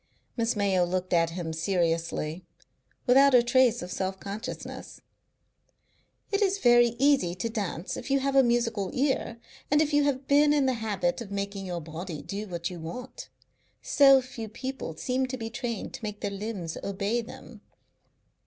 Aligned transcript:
Miss 0.35 0.55
Mayo 0.55 0.83
looked 0.83 1.13
at 1.13 1.29
him 1.29 1.53
seriously, 1.53 2.43
without 3.05 3.35
a 3.35 3.43
trace 3.43 3.83
of 3.83 3.91
self 3.91 4.19
consciousness. 4.19 4.99
"It 6.31 6.41
is 6.41 6.57
very 6.57 6.95
easy 6.97 7.35
to 7.35 7.49
dance 7.51 7.95
if 7.95 8.09
you 8.09 8.17
have 8.19 8.35
a 8.35 8.41
musical 8.41 8.89
ear, 8.95 9.39
and 9.69 9.79
if 9.79 9.93
you 9.93 10.03
have 10.05 10.27
been 10.27 10.53
in 10.53 10.65
the 10.65 10.73
habit 10.81 11.21
of 11.21 11.29
making 11.29 11.67
your 11.67 11.81
body 11.81 12.23
do 12.23 12.47
what 12.47 12.67
you 12.71 12.79
want. 12.79 13.29
So 13.83 14.23
few 14.23 14.49
people 14.49 14.95
seem 14.97 15.27
to 15.27 15.37
be 15.37 15.51
trained 15.51 15.93
to 15.93 16.03
make 16.03 16.21
their 16.21 16.31
limbs 16.31 16.79
obey 16.83 17.21
them. 17.21 17.61